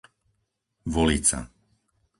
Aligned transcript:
Volica 0.95 1.45